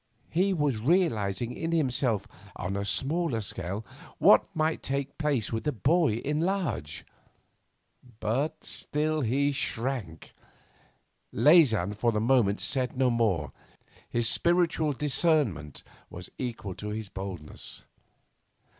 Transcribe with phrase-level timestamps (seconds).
[0.31, 3.85] He was realising in himself on a smaller scale
[4.17, 7.05] what might take place with the boy in large.
[8.19, 10.33] But still he shrank.
[11.31, 13.51] Leysin for the moment said no more.
[14.09, 17.83] His spiritual discernment was equal to his boldness.